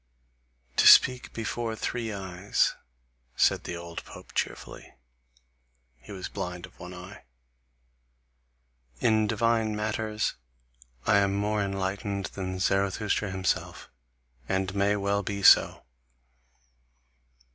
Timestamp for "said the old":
3.35-4.03